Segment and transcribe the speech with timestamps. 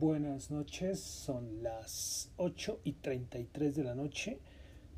[0.00, 4.38] Buenas noches, son las 8 y 33 de la noche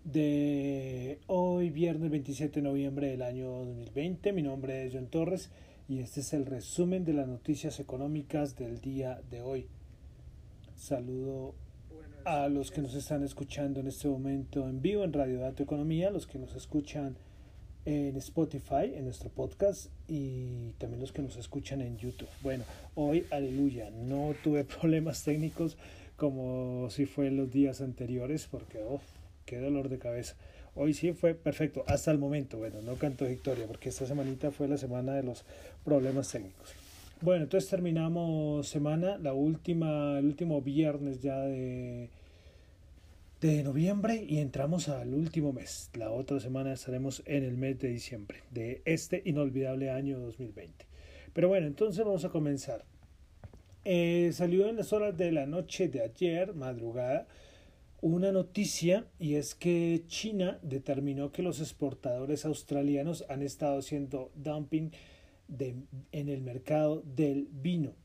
[0.04, 4.32] de hoy, viernes 27 de noviembre del año 2020.
[4.32, 5.50] Mi nombre es John Torres
[5.88, 9.66] y este es el resumen de las noticias económicas del día de hoy.
[10.76, 11.56] Saludo
[12.24, 16.12] a los que nos están escuchando en este momento en vivo en Radio Dato Economía,
[16.12, 17.16] los que nos escuchan
[17.84, 22.28] en Spotify, en nuestro podcast y también los que nos escuchan en YouTube.
[22.42, 22.64] Bueno,
[22.94, 25.76] hoy, aleluya, no tuve problemas técnicos
[26.16, 29.00] como si fue en los días anteriores porque, oh,
[29.44, 30.36] qué dolor de cabeza.
[30.74, 32.58] Hoy sí fue perfecto, hasta el momento.
[32.58, 35.44] Bueno, no canto victoria porque esta semanita fue la semana de los
[35.84, 36.74] problemas técnicos.
[37.20, 42.08] Bueno, entonces terminamos semana, la última, el último viernes ya de
[43.42, 45.90] de noviembre y entramos al último mes.
[45.94, 50.86] La otra semana estaremos en el mes de diciembre de este inolvidable año 2020.
[51.32, 52.84] Pero bueno, entonces vamos a comenzar.
[53.84, 57.26] Eh, salió en las horas de la noche de ayer, madrugada,
[58.00, 64.92] una noticia y es que China determinó que los exportadores australianos han estado haciendo dumping
[65.48, 65.74] de,
[66.12, 67.96] en el mercado del vino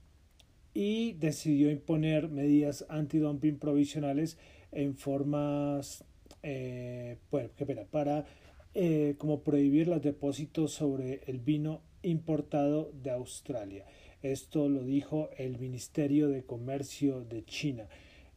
[0.74, 4.40] y decidió imponer medidas antidumping provisionales
[4.72, 6.04] en formas,
[6.44, 7.18] eh,
[7.58, 8.26] qué pena, para
[8.74, 13.86] eh, como prohibir los depósitos sobre el vino importado de Australia.
[14.22, 17.88] Esto lo dijo el Ministerio de Comercio de China.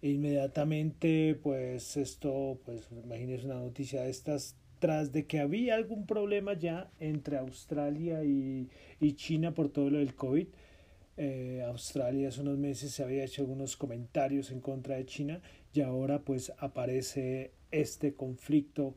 [0.03, 6.55] Inmediatamente, pues esto, pues imagínense una noticia de estas tras de que había algún problema
[6.55, 10.47] ya entre Australia y, y China por todo lo del COVID.
[11.19, 15.81] Eh, Australia hace unos meses se había hecho algunos comentarios en contra de China y
[15.81, 18.95] ahora pues aparece este conflicto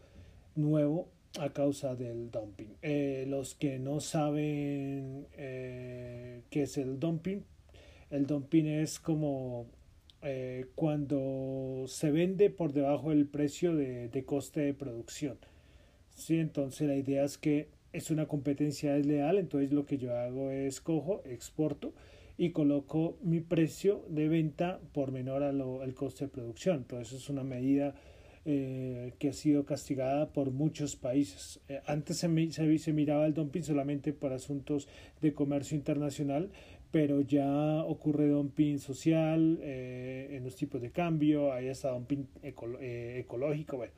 [0.56, 2.76] nuevo a causa del dumping.
[2.82, 7.44] Eh, los que no saben eh, qué es el dumping,
[8.10, 9.68] el dumping es como
[10.22, 15.38] eh, cuando se vende por debajo del precio de, de coste de producción.
[16.16, 16.38] ¿sí?
[16.40, 20.82] Entonces la idea es que es una competencia desleal, entonces lo que yo hago es
[20.82, 21.94] cojo, exporto
[22.38, 26.78] y coloco mi precio de venta por menor al coste de producción.
[26.78, 27.96] Entonces es una medida
[28.46, 31.62] eh, que ha sido castigada por muchos países.
[31.70, 34.90] Eh, antes se, se, se, miraba el dumping solamente por asuntos
[35.22, 36.52] de comercio internacional,
[36.92, 43.78] pero ya ocurre dumping social eh, en los tipos de cambio, hay hasta dumping ecológico.
[43.78, 43.94] Bueno.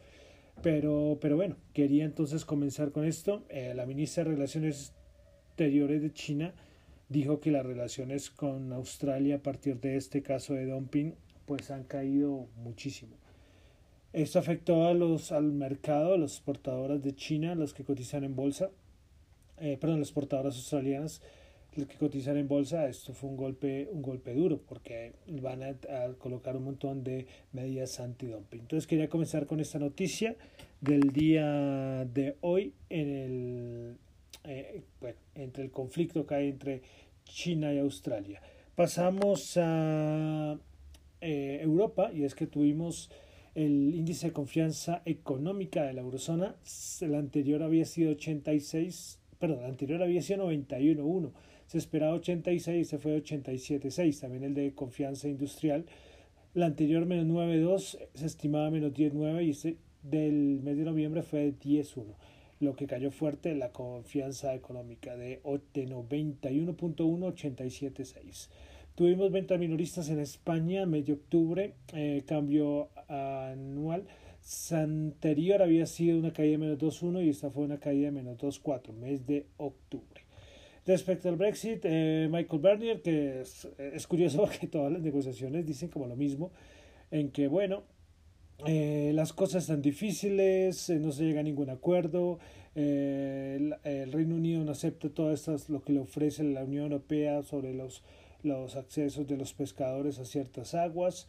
[0.62, 3.46] Pero, pero bueno, quería entonces comenzar con esto.
[3.50, 4.94] la ministra de Relaciones
[5.48, 6.54] Exteriores de China
[7.10, 11.14] dijo que las relaciones con Australia a partir de este caso de dumping
[11.46, 13.16] pues han caído muchísimo.
[14.14, 18.36] Esto afectó a los, al mercado, a las exportadoras de China, las que cotizan en
[18.36, 18.72] bolsa,
[19.60, 21.22] eh, perdón, las exportadoras australianas,
[21.76, 22.88] las que cotizan en bolsa.
[22.88, 25.76] Esto fue un golpe, un golpe duro porque van a,
[26.18, 28.62] colocar un montón de medidas anti-dumping.
[28.62, 30.38] Entonces quería comenzar con esta noticia
[30.80, 33.98] del día de hoy en el,
[34.48, 36.82] eh, bueno, entre el conflicto que hay entre
[37.26, 38.42] China y Australia.
[38.76, 40.58] Pasamos a
[41.22, 43.10] eh, Europa y es que tuvimos
[43.56, 46.56] el índice de confianza económica de la eurozona.
[47.02, 51.32] El anterior había sido 86, perdón, el anterior había sido 91.1.
[51.68, 54.20] Se esperaba 86, se fue 87.6.
[54.20, 55.86] También el de confianza industrial.
[56.54, 61.52] El anterior menos 9.2 se estimaba menos 10.9 y este del mes de noviembre fue
[61.52, 62.14] 10.1
[62.60, 65.42] lo que cayó fuerte la confianza económica de,
[65.74, 68.50] de 91.1 87.6.
[68.96, 74.06] Tuvimos ventas minoristas en España medio octubre, eh, cambio anual.
[74.72, 78.38] Anterior había sido una caída de menos 2.1 y esta fue una caída de menos
[78.38, 80.22] 2.4, mes de octubre.
[80.86, 86.08] Respecto al Brexit, eh, Michael Bernier, que es curioso que todas las negociaciones dicen como
[86.08, 86.52] lo mismo,
[87.12, 87.84] en que bueno,
[88.66, 92.40] eh, las cosas están difíciles, eh, no se llega a ningún acuerdo,
[92.74, 97.44] eh, el, Reino Unido no acepta todo esto, lo que le ofrece la Unión Europea
[97.44, 98.02] sobre los,
[98.44, 101.28] los accesos de los pescadores a ciertas aguas,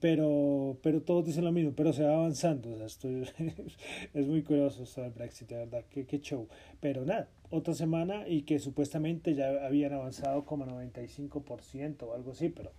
[0.00, 3.08] pero, pero todos dicen lo mismo, pero se va avanzando, esto
[4.14, 6.48] es muy curioso esto del Brexit, de verdad, qué, qué show,
[6.80, 12.48] pero nada, otra semana y que supuestamente ya habían avanzado como 95% o algo así,
[12.48, 12.72] pero,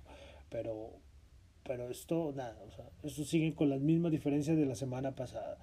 [0.50, 1.00] pero
[1.64, 5.58] pero esto nada, o sea, esto sigue con las mismas diferencias de la semana pasada.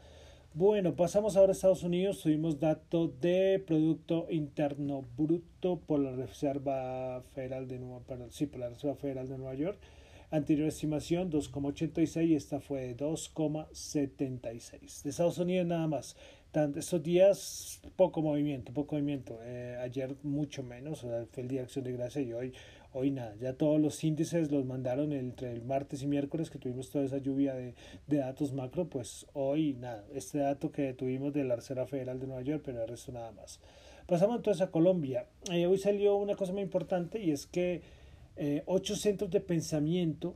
[0.54, 2.22] Bueno, pasamos ahora a Estados Unidos.
[2.22, 8.60] Tuvimos datos de Producto Interno Bruto por la Reserva Federal de Nueva, perdón, sí, por
[8.60, 9.78] la Reserva Federal de Nueva York.
[10.30, 15.02] Anterior estimación 2,86 y esta fue 2,76.
[15.02, 16.16] De Estados Unidos nada más.
[16.74, 19.38] Estos días poco movimiento, poco movimiento.
[19.42, 22.54] Eh, ayer mucho menos, o sea, fue el día de acción de gracia y hoy
[22.98, 26.88] hoy nada, ya todos los índices los mandaron entre el martes y miércoles que tuvimos
[26.88, 27.74] toda esa lluvia de,
[28.06, 32.26] de, datos macro, pues hoy nada, este dato que tuvimos de la Reserva Federal de
[32.26, 33.60] Nueva York, pero el resto nada más.
[34.06, 35.26] Pasamos entonces a Colombia.
[35.52, 37.82] Eh, hoy salió una cosa muy importante y es que
[38.36, 40.34] eh, ocho centros de pensamiento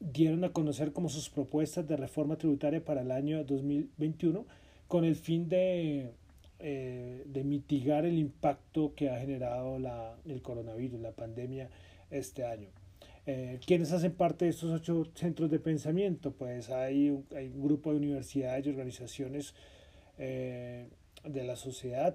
[0.00, 4.44] dieron a conocer como sus propuestas de reforma tributaria para el año 2021
[4.88, 6.10] con el fin de,
[6.58, 11.70] eh, de mitigar el impacto que ha generado la, el coronavirus, la pandemia
[12.12, 12.68] este año.
[13.26, 16.32] Eh, ¿Quiénes hacen parte de estos ocho centros de pensamiento?
[16.32, 19.54] Pues hay un, hay un grupo de universidades y organizaciones
[20.18, 22.14] de la sociedad,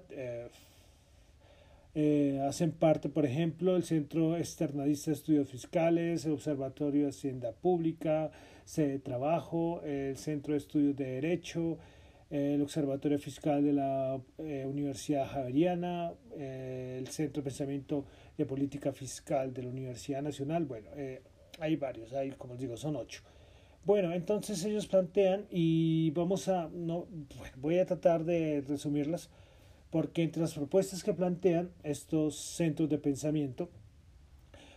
[1.94, 7.50] eh, hacen parte, por ejemplo, el Centro Externadista de Estudios Fiscales, el Observatorio de Hacienda
[7.50, 8.30] Pública,
[8.76, 11.78] de Trabajo, el Centro de Estudios de Derecho,
[12.30, 18.04] el Observatorio Fiscal de la eh, Universidad Javeriana, eh, el Centro de Pensamiento
[18.38, 20.64] de Política Fiscal de la Universidad Nacional.
[20.64, 20.88] Bueno,
[21.58, 23.22] hay varios, hay, como les digo, son ocho.
[23.84, 27.06] Bueno, entonces ellos plantean y vamos a, no,
[27.56, 29.30] voy a tratar de resumirlas
[29.90, 33.70] porque entre las propuestas que plantean estos centros de pensamiento,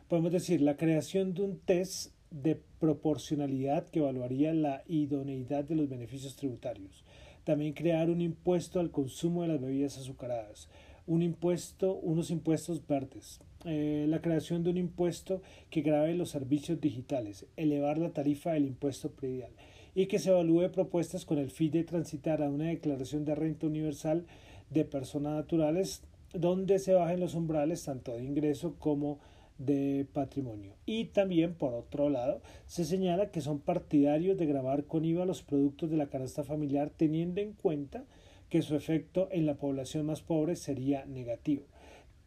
[0.08, 5.90] podemos decir la creación de un test de proporcionalidad que evaluaría la idoneidad de los
[5.90, 7.04] beneficios tributarios.
[7.44, 10.69] También crear un impuesto al consumo de las bebidas azucaradas,
[11.06, 16.81] un impuesto, unos impuestos verdes, eh, la creación de un impuesto que grave los servicios
[16.81, 19.52] digitales, elevar la tarifa del impuesto predial
[19.94, 23.68] y que se evalúe propuestas con el fin de transitar a una declaración de renta
[23.68, 24.25] universal
[24.69, 26.04] de personas naturales
[26.34, 29.19] donde se bajen los umbrales tanto de ingreso como
[29.58, 30.74] de patrimonio.
[30.86, 35.44] Y también, por otro lado, se señala que son partidarios de grabar con IVA los
[35.44, 38.06] productos de la canasta familiar teniendo en cuenta
[38.50, 41.63] que su efecto en la población más pobre sería negativo.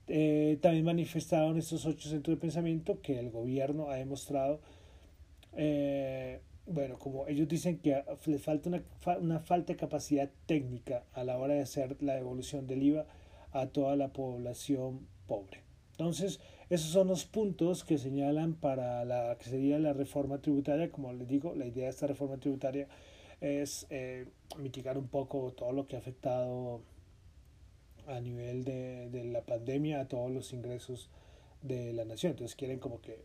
[0.06, 4.60] Eh, también manifestaron estos ocho centros de pensamiento que el gobierno ha demostrado
[5.56, 8.70] eh, bueno, como ellos dicen que le falta
[9.20, 13.06] una, falta de capacidad técnica a la hora de hacer la devolución del IVA
[13.52, 15.62] a toda la población pobre.
[15.92, 16.40] Entonces,
[16.70, 20.90] esos son los puntos que señalan para la que sería la reforma tributaria.
[20.90, 22.88] Como les digo, la idea de esta reforma tributaria
[23.40, 24.26] es eh,
[24.58, 26.80] mitigar un poco todo lo que ha afectado
[28.06, 31.10] a nivel de, de, la pandemia a todos los ingresos
[31.62, 32.32] de la nación.
[32.32, 33.18] Entonces quieren como que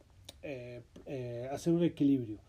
[0.44, 2.40] eh, eh, hacer un equilibrio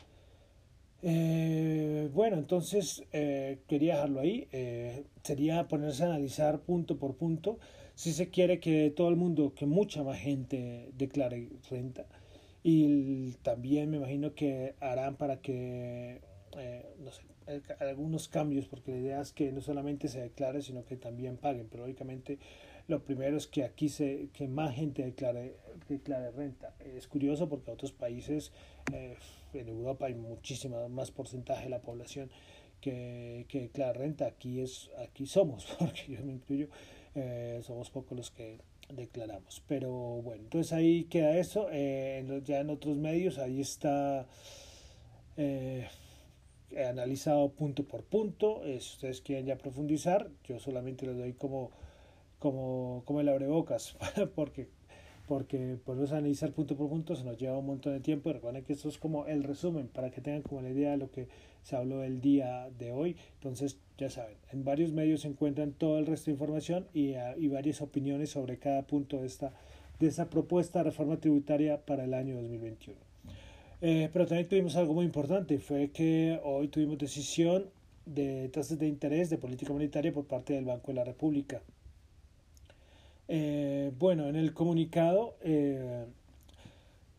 [1.02, 4.48] eh, bueno, entonces eh, quería dejarlo ahí.
[4.52, 7.58] Eh, sería ponerse a analizar punto por punto
[7.94, 12.06] si se quiere que todo el mundo, que mucha más gente declare renta.
[12.62, 16.20] Y también me imagino que harán para que,
[16.98, 17.22] no sé,
[17.80, 21.68] algunos cambios, porque la idea es que no solamente se declare, sino que también paguen.
[21.70, 22.38] Pero lógicamente
[22.90, 25.54] lo primero es que aquí se, que más gente declare,
[25.88, 26.74] declare renta.
[26.96, 28.52] Es curioso porque otros países
[28.92, 29.16] eh,
[29.54, 32.30] en Europa hay muchísimo más porcentaje de la población
[32.80, 34.26] que, que declara renta.
[34.26, 36.68] Aquí, es, aquí somos, porque yo me incluyo,
[37.14, 38.58] eh, somos pocos los que
[38.92, 39.62] declaramos.
[39.68, 41.68] Pero bueno, entonces ahí queda eso.
[41.70, 44.26] Eh, ya en otros medios, ahí está
[46.88, 48.62] analizado punto por punto.
[48.64, 51.70] si ustedes quieren ya profundizar, yo solamente les doy como,
[52.38, 53.96] como, como el abrebocas,
[54.34, 54.68] porque
[55.30, 58.64] porque podemos analizar punto por punto, se nos lleva un montón de tiempo y recuerden
[58.64, 61.28] que esto es como el resumen para que tengan como la idea de lo que
[61.62, 63.14] se habló el día de hoy.
[63.34, 67.38] Entonces, ya saben, en varios medios se encuentran todo el resto de información y, uh,
[67.38, 69.52] y varias opiniones sobre cada punto de esta,
[70.00, 73.09] de esta propuesta de reforma tributaria para el año 2021.
[73.82, 77.70] Eh, pero también tuvimos algo muy importante, fue que hoy tuvimos decisión
[78.04, 81.62] de tasas de interés de política monetaria por parte del Banco de la República.
[83.28, 86.04] Eh, bueno, en el comunicado eh,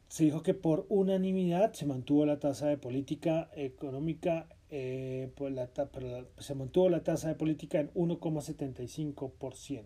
[0.07, 4.47] se dijo que por unanimidad se mantuvo la tasa de política económica,
[5.35, 5.69] por la,
[6.37, 9.83] se mantuvo la tasa de política en 1,75%.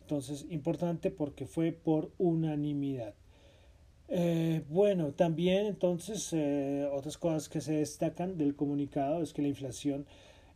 [0.00, 3.14] Entonces, importante porque fue por unanimidad.
[4.14, 6.34] Eh, bueno, también entonces
[6.92, 10.04] otras cosas que se destacan del comunicado es que la inflación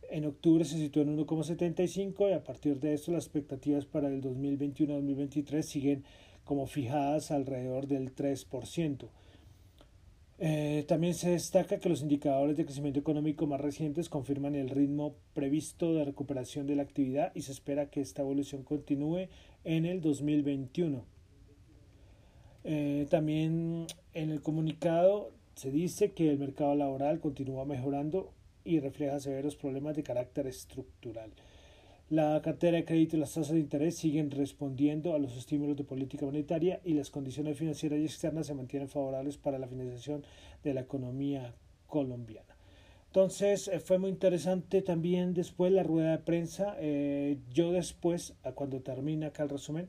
[0.09, 4.21] en octubre se situó en 1,75 y a partir de esto las expectativas para el
[4.21, 6.03] 2021-2023 siguen
[6.43, 9.09] como fijadas alrededor del 3%.
[10.39, 15.15] Eh, también se destaca que los indicadores de crecimiento económico más recientes confirman el ritmo
[15.33, 19.29] previsto de recuperación de la actividad y se espera que esta evolución continúe
[19.63, 21.16] en el 2021.
[22.69, 28.33] Eh, también en el comunicado se dice que el mercado laboral continúa mejorando
[28.65, 31.31] y refleja severos problemas de carácter estructural.
[32.09, 35.85] La cartera de crédito y las tasas de interés siguen respondiendo a los estímulos de
[35.85, 40.25] política monetaria y las condiciones financieras y externas se mantienen favorables para la financiación
[40.61, 41.55] de la economía
[41.87, 42.57] colombiana.
[43.05, 46.75] Entonces eh, fue muy interesante también después la rueda de prensa.
[46.79, 49.87] Eh, yo después, cuando termina acá el resumen,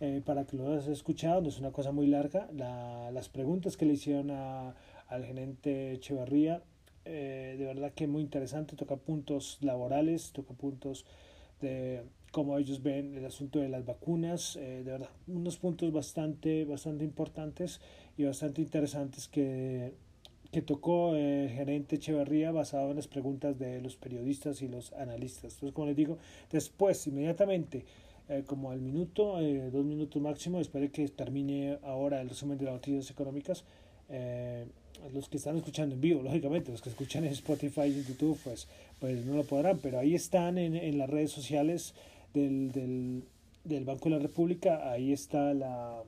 [0.00, 3.86] eh, para que lo hayas escuchado, no es una cosa muy larga, las preguntas que
[3.86, 6.62] le hicieron al gerente Echevarría,
[7.04, 11.04] de verdad que muy interesante, toca puntos laborales, toca puntos
[11.60, 12.02] de
[12.36, 17.02] cómo ellos ven el asunto de las vacunas, eh, de verdad, unos puntos bastante, bastante
[17.02, 17.80] importantes
[18.18, 19.94] y bastante interesantes que,
[20.52, 25.54] que tocó el gerente Echeverría basado en las preguntas de los periodistas y los analistas.
[25.54, 26.18] Entonces, como les digo,
[26.50, 27.86] después, inmediatamente,
[28.28, 32.58] eh, como al minuto, eh, dos minutos máximo, después de que termine ahora el resumen
[32.58, 33.64] de las noticias económicas,
[35.12, 38.38] los que están escuchando en vivo, lógicamente, los que escuchan en Spotify y en YouTube,
[38.42, 38.68] pues,
[38.98, 41.94] pues no lo podrán, pero ahí están en, en las redes sociales
[42.32, 43.24] del, del,
[43.64, 46.02] del, Banco de la República, ahí está la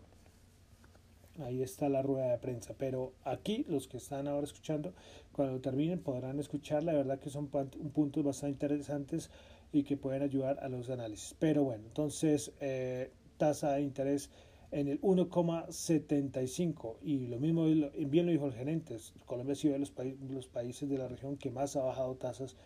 [1.44, 4.92] ahí está la rueda de prensa, pero aquí los que están ahora escuchando,
[5.32, 9.30] cuando terminen podrán escuchar, la verdad que son puntos bastante interesantes
[9.72, 11.34] y que pueden ayudar a los análisis.
[11.38, 14.30] Pero bueno, entonces eh, tasa de interés
[14.70, 19.78] en el 1,75 y lo mismo bien lo dijo el gerente, Colombia ha sido de
[19.78, 19.92] los,
[20.28, 22.56] los países de la región que más ha bajado tasas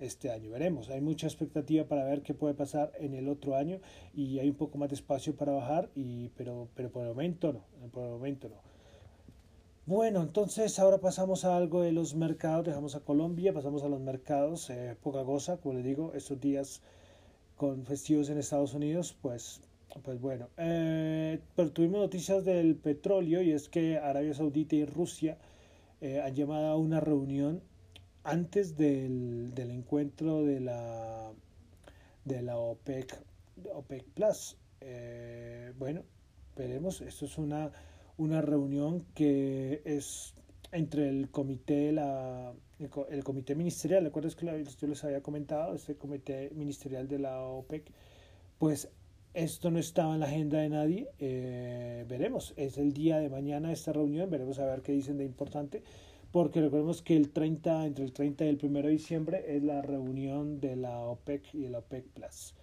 [0.00, 0.50] este año.
[0.50, 3.80] Veremos, hay mucha expectativa para ver qué puede pasar en el otro año
[4.14, 7.52] y hay un poco más de espacio para bajar, y, pero, pero por el momento
[7.52, 8.71] no, por el momento no.
[9.86, 14.00] Bueno, entonces ahora pasamos a algo de los mercados, dejamos a Colombia, pasamos a los
[14.00, 16.82] mercados, eh, poca cosa, como les digo, estos días
[17.56, 19.60] con festivos en Estados Unidos, pues
[20.00, 25.36] pues bueno, eh, pero tuvimos noticias del petróleo y es que Arabia Saudita y Rusia
[26.00, 27.62] eh, han llamado a una reunión
[28.24, 31.32] antes del, del, encuentro de la,
[32.24, 33.22] de la OPEC,
[33.74, 34.56] OPEC Plus.
[34.80, 36.04] Eh, bueno,
[36.56, 37.70] veremos, esto es una,
[38.22, 40.34] una reunión que es
[40.70, 45.74] entre el comité, la, el, comité ministerial, ¿recuerdas que yo les había comentado?
[45.74, 47.90] Este comité ministerial de la OPEC,
[48.58, 48.88] pues
[49.34, 51.08] esto no estaba en la agenda de nadie.
[51.18, 52.54] Eh, veremos.
[52.56, 54.30] Es el día de mañana esta reunión.
[54.30, 55.82] Veremos a ver qué dicen de importante.
[56.30, 59.82] Porque recordemos que el 30, entre el 30 y el 1 de diciembre es la
[59.82, 62.54] reunión de la OPEC y el OPEC Plus.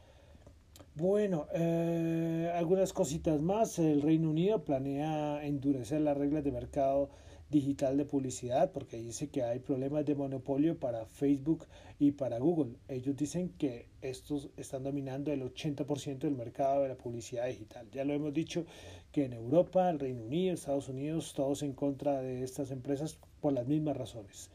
[0.99, 3.79] Bueno, eh, algunas cositas más.
[3.79, 7.09] El Reino Unido planea endurecer las reglas de mercado
[7.49, 11.67] digital de publicidad porque dice que hay problemas de monopolio para Facebook
[11.99, 12.75] y para Google.
[12.89, 17.87] Ellos dicen que estos están dominando el 80% del mercado de la publicidad digital.
[17.93, 18.65] Ya lo hemos dicho
[19.13, 23.53] que en Europa, el Reino Unido, Estados Unidos, todos en contra de estas empresas por
[23.53, 24.49] las mismas razones.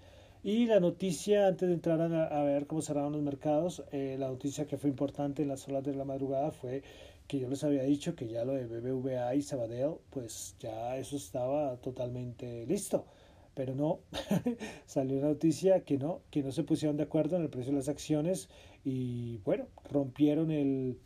[0.45, 4.67] Y la noticia, antes de entrar a, ver cómo cerraron los mercados, eh, la noticia
[4.67, 6.83] que fue importante en las horas de la madrugada fue
[7.27, 11.17] que yo les había dicho que ya lo de BBVA y Sabadell, pues ya eso
[11.17, 13.07] estaba totalmente listo.
[13.55, 14.01] Pero no,
[14.87, 17.79] salió la noticia que no, que no se pusieron de acuerdo en el precio de
[17.79, 18.51] las acciones
[18.85, 20.99] y bueno, rompieron el,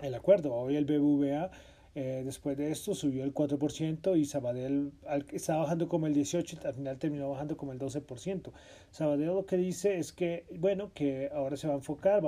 [0.00, 0.54] el acuerdo.
[0.54, 1.50] Hoy el BBVA
[2.00, 4.92] eh, después de esto subió el 4% y Sabadell
[5.32, 8.52] estaba bajando como el 18%, al final terminó bajando como el 12%.
[8.92, 12.22] Sabadell lo que dice es que, bueno, que ahora se va a enfocar,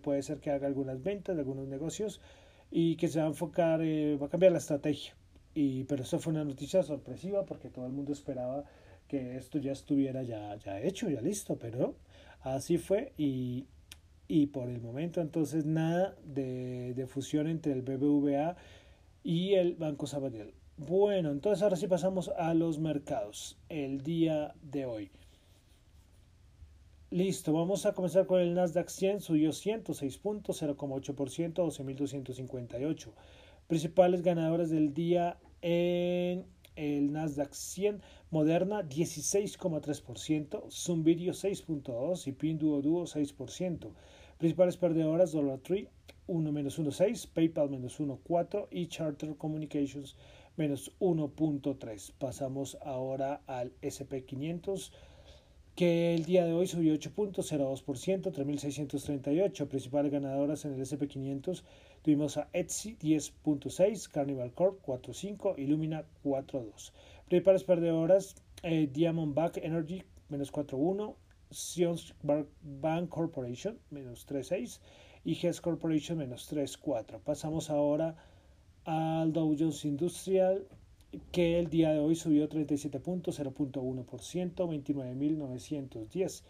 [0.00, 2.20] puede ser que haga algunas ventas, algunos negocios,
[2.70, 5.16] y que se va a enfocar, eh, va a cambiar la estrategia.
[5.54, 8.62] Y, pero eso fue una noticia sorpresiva porque todo el mundo esperaba
[9.08, 11.96] que esto ya estuviera ya, ya hecho, ya listo, pero
[12.42, 13.66] así fue y,
[14.28, 18.56] y por el momento entonces nada de, de, fusión entre el BBVA
[19.26, 20.54] y el Banco Sabadell.
[20.76, 25.10] Bueno, entonces ahora sí pasamos a los mercados el día de hoy.
[27.10, 33.08] Listo, vamos a comenzar con el Nasdaq 100, subió 106 puntos, 0,8%, 12.258.
[33.66, 43.06] Principales ganadoras del día en el Nasdaq 100, Moderna 16,3%, Zoom Video 6.2% y Pinduoduo
[43.06, 43.90] 6%.
[44.38, 45.88] Principales perdedoras, Dollar Tree
[46.26, 50.16] 1 menos 1.6, PayPal menos 1.4 y Charter Communications
[50.56, 52.12] menos 1.3.
[52.18, 54.90] Pasamos ahora al SP500
[55.76, 59.68] que el día de hoy subió 8.02%, 3.638.
[59.68, 61.62] Principales ganadoras en el SP500
[62.02, 66.92] tuvimos a Etsy 10.6, Carnival Corp 4.5 y Lumina 4.2.
[67.28, 71.14] Principales perdedoras, eh, Diamondback Energy menos 4.1,
[71.50, 74.80] Sions Bank Corporation menos 3.6
[75.26, 77.18] y Hess Corporation menos 3.4.
[77.18, 78.14] Pasamos ahora
[78.84, 80.64] al Dow Jones Industrial
[81.32, 86.42] que el día de hoy subió 37 puntos, 0.1%, 29.910.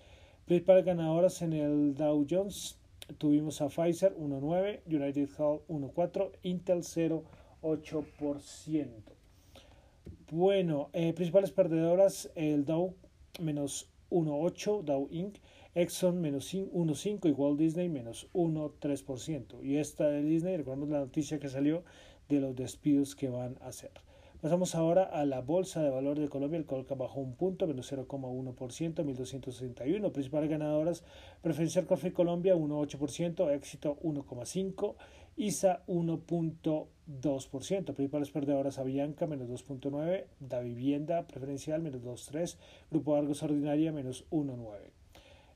[0.45, 2.77] Principales ganadoras en el Dow Jones,
[3.17, 8.91] tuvimos a Pfizer 1.9, United Health 1.4, Intel 0.8%.
[10.31, 12.95] Bueno, eh, principales perdedoras, el Dow
[13.41, 15.39] menos 1.8, Dow Inc.,
[15.77, 19.63] Exxon menos 1.5 y Walt Disney menos 1.3%.
[19.63, 21.85] Y esta de Disney, recordemos la noticia que salió
[22.31, 23.91] de los despidos que van a hacer.
[24.41, 26.57] Pasamos ahora a la Bolsa de Valores de Colombia.
[26.57, 30.13] El Colca bajó un punto, menos 0,1%, 1.261.
[30.13, 31.05] Principales ganadoras,
[31.43, 34.95] Preferencial Coffee Colombia 1,8%, Éxito 1,5%,
[35.37, 37.93] ISA 1.2%.
[37.93, 42.57] Principales perdedoras, Avianca menos 2.9%, Da Vivienda Preferencial menos 2.3%,
[42.91, 45.06] Grupo Argos Ordinaria menos 1.9%.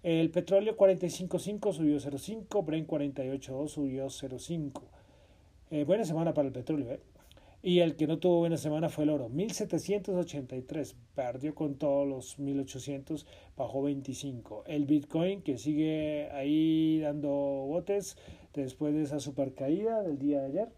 [0.02, 4.83] El petróleo 45.5 subió 0.5, Brent 48.2 subió 0.5.
[5.71, 7.00] Eh, buena semana para el petróleo, ¿eh?
[7.62, 9.28] Y el que no tuvo buena semana fue el oro.
[9.28, 14.64] 1783, perdió con todos los 1800, bajó 25.
[14.66, 18.16] El Bitcoin que sigue ahí dando botes
[18.54, 20.69] después de esa super caída del día de ayer.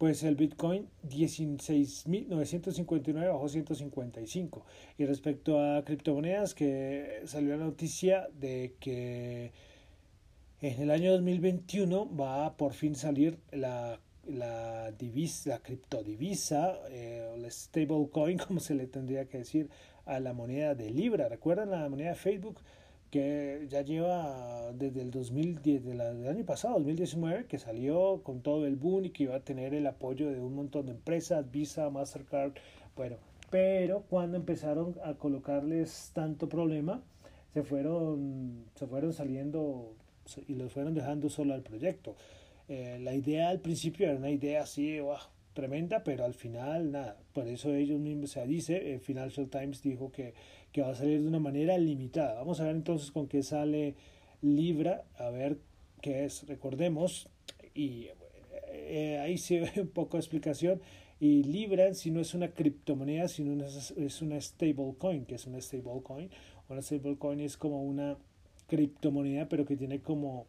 [0.00, 4.64] Pues el Bitcoin 16.959 bajó 155.
[4.96, 9.52] Y respecto a criptomonedas, que salió la noticia de que
[10.62, 17.34] en el año 2021 va a por fin salir la la divisa, la criptodivisa, eh,
[17.36, 19.68] la stablecoin, como se le tendría que decir,
[20.06, 21.28] a la moneda de Libra.
[21.28, 22.62] ¿Recuerdan la moneda de Facebook?
[23.10, 28.76] Que ya lleva desde el 2010, del año pasado, 2019, que salió con todo el
[28.76, 32.52] boom y que iba a tener el apoyo de un montón de empresas, Visa, Mastercard,
[32.96, 33.16] bueno,
[33.50, 37.02] pero cuando empezaron a colocarles tanto problema,
[37.52, 39.92] se fueron, se fueron saliendo
[40.46, 42.14] y los fueron dejando solo al proyecto.
[42.68, 45.00] Eh, la idea al principio era una idea así,
[45.52, 47.18] tremenda, pero al final nada.
[47.32, 50.34] Por eso ellos mismos se dice, eh, Financial Times dijo que,
[50.72, 52.34] que va a salir de una manera limitada.
[52.34, 53.94] Vamos a ver entonces con qué sale
[54.42, 55.58] Libra, a ver
[56.00, 56.46] qué es.
[56.46, 57.28] Recordemos,
[57.74, 58.08] y
[58.68, 60.80] eh, ahí se ve un poco de explicación.
[61.18, 65.26] Y Libra si no es una criptomoneda, sino es, es una stablecoin.
[65.26, 66.30] que es una stablecoin?
[66.68, 68.16] Una stablecoin es como una
[68.68, 70.46] criptomoneda, pero que tiene como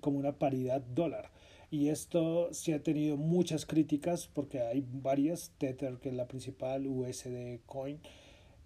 [0.00, 1.30] como una paridad dólar.
[1.70, 6.86] Y esto sí ha tenido muchas críticas porque hay varias, Tether que es la principal,
[6.86, 7.98] USD Coin,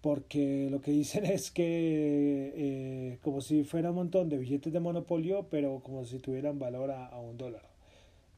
[0.01, 4.79] porque lo que dicen es que eh, como si fuera un montón de billetes de
[4.79, 7.69] monopolio, pero como si tuvieran valor a, un dólar.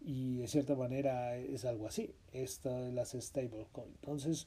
[0.02, 3.90] Y de cierta manera es algo así, esta de las stablecoin.
[4.02, 4.46] Entonces,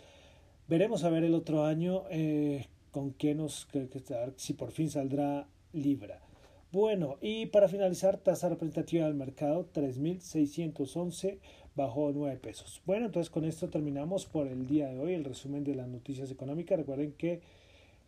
[0.68, 3.88] veremos a ver el otro año eh, con qué nos, que,
[4.37, 6.28] si por fin saldrá Libra.
[6.70, 11.38] Bueno, y para finalizar, tasa representativa del mercado 3.611
[11.74, 12.83] bajó 9 pesos.
[12.85, 16.31] Bueno, entonces con esto terminamos por el día de hoy el resumen de las noticias
[16.31, 16.78] económicas.
[16.78, 17.40] Recuerden que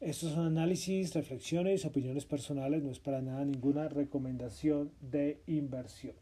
[0.01, 6.15] estos son análisis, reflexiones, opiniones personales, no es para nada ninguna recomendación de inversión.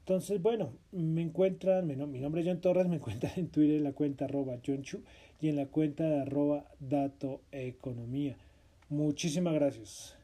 [0.00, 3.92] Entonces, bueno, me encuentran, mi nombre es John Torres, me encuentran en Twitter en la
[3.92, 5.02] cuenta arroba Chu
[5.40, 8.36] y en la cuenta de arroba Dato Economía.
[8.88, 10.23] Muchísimas gracias.